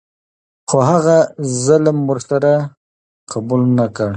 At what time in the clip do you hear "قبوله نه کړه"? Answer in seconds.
3.31-4.09